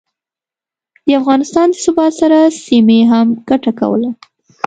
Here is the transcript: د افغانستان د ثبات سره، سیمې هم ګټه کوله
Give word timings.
د 1.05 1.07
افغانستان 1.21 1.67
د 1.71 1.75
ثبات 1.83 2.13
سره، 2.21 2.39
سیمې 2.65 2.99
هم 3.11 3.27
ګټه 3.49 3.71
کوله 3.79 4.09